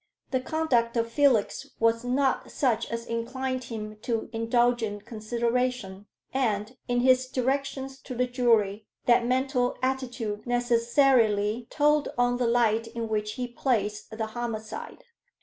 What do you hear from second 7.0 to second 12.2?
his directions to the jury, that mental attitude necessarily told